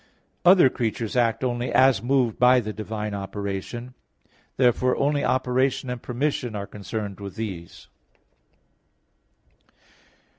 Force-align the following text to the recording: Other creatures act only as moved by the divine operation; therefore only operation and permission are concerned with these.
Other 0.43 0.67
creatures 0.71 1.15
act 1.15 1.43
only 1.43 1.71
as 1.71 2.01
moved 2.01 2.39
by 2.39 2.59
the 2.59 2.73
divine 2.73 3.13
operation; 3.13 3.93
therefore 4.57 4.95
only 4.97 5.23
operation 5.23 5.91
and 5.91 6.01
permission 6.01 6.55
are 6.55 6.65
concerned 6.65 7.19
with 7.19 7.35
these. 7.35 7.87